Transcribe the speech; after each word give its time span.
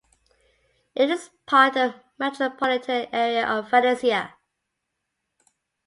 It 0.95 1.11
is 1.11 1.29
part 1.45 1.77
of 1.77 1.93
the 1.93 2.01
metropolitan 2.17 3.05
area 3.13 3.45
of 3.47 3.69
Valencia. 3.69 4.33